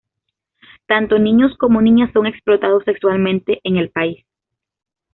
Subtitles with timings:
[0.87, 4.25] Tanto niños como niñas son explotados sexualmente en el país.